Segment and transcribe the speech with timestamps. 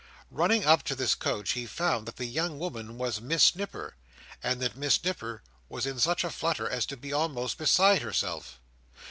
[0.31, 3.97] Running up to this coach, he found that the young woman was Miss Nipper,
[4.41, 8.59] and that Miss Nipper was in such a flutter as to be almost beside herself.